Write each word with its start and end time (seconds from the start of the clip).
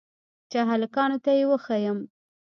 چې 0.49 0.59
هلکانو 0.71 1.17
ته 1.23 1.31
يې 1.37 1.43
وښييم. 1.49 1.99